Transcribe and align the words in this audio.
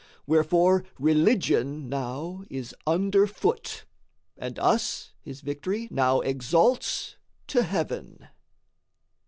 Wherefore 0.25 0.83
Religion 0.97 1.87
now 1.87 2.43
is 2.49 2.73
under 2.87 3.27
foot, 3.27 3.85
And 4.35 4.57
us 4.57 5.13
his 5.21 5.41
victory 5.41 5.89
now 5.91 6.21
exalts 6.21 7.17
to 7.49 7.61
heaven. 7.61 8.27